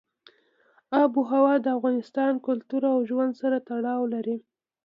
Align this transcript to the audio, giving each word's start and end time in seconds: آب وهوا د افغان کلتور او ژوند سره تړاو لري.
آب 1.01 1.11
وهوا 1.19 1.53
د 1.61 1.67
افغان 1.77 2.33
کلتور 2.47 2.81
او 2.93 2.97
ژوند 3.09 3.33
سره 3.41 3.57
تړاو 3.67 4.01
لري. 4.13 4.37